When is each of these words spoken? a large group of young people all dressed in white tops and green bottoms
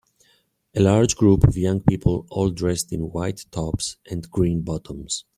a 0.75 0.81
large 0.81 1.15
group 1.15 1.43
of 1.43 1.55
young 1.55 1.79
people 1.79 2.25
all 2.31 2.49
dressed 2.49 2.91
in 2.91 3.01
white 3.11 3.45
tops 3.51 3.97
and 4.09 4.31
green 4.31 4.63
bottoms 4.63 5.25